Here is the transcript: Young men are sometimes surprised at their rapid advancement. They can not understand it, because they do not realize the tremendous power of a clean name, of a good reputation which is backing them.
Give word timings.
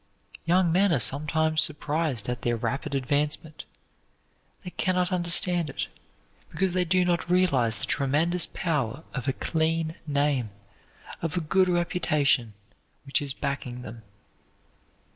Young 0.45 0.71
men 0.71 0.91
are 0.91 0.99
sometimes 0.99 1.61
surprised 1.61 2.27
at 2.27 2.41
their 2.41 2.55
rapid 2.57 2.95
advancement. 2.95 3.65
They 4.63 4.71
can 4.71 4.95
not 4.95 5.11
understand 5.11 5.69
it, 5.69 5.89
because 6.49 6.73
they 6.73 6.85
do 6.85 7.05
not 7.05 7.29
realize 7.29 7.77
the 7.77 7.85
tremendous 7.85 8.47
power 8.47 9.03
of 9.13 9.27
a 9.27 9.33
clean 9.33 9.93
name, 10.07 10.49
of 11.21 11.37
a 11.37 11.41
good 11.41 11.69
reputation 11.69 12.55
which 13.03 13.21
is 13.21 13.33
backing 13.33 13.83
them. 13.83 14.01